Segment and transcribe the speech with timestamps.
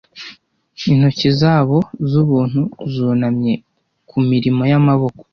[0.89, 1.77] intoki zabo
[2.09, 2.61] z'ubuntu
[2.93, 3.53] zunamye
[4.09, 5.21] ku mirimo y'amaboko